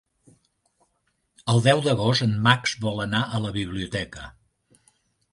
El 1.53 1.59
deu 1.67 1.81
d'agost 1.87 2.25
en 2.27 2.33
Max 2.47 2.73
vol 2.85 3.03
anar 3.03 3.21
a 3.27 3.41
la 3.43 3.51
biblioteca. 3.59 4.25